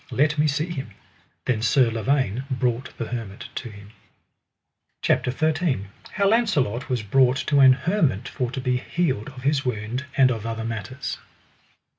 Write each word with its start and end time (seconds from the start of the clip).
let 0.09 0.35
me 0.39 0.47
see 0.47 0.65
him. 0.67 0.89
Then 1.45 1.61
Sir 1.61 1.91
Lavaine 1.91 2.43
brought 2.49 2.97
the 2.97 3.05
hermit 3.09 3.49
to 3.53 3.69
him. 3.69 3.91
CHAPTER 5.03 5.29
XIII. 5.29 5.85
How 6.13 6.27
Launcelot 6.27 6.89
was 6.89 7.03
brought 7.03 7.37
to 7.45 7.59
an 7.59 7.73
hermit 7.73 8.27
for 8.27 8.49
to 8.49 8.59
be 8.59 8.77
healed 8.77 9.27
of 9.29 9.43
his 9.43 9.63
wound, 9.63 10.05
and 10.17 10.31
of 10.31 10.43
other 10.43 10.65
matters. 10.65 11.19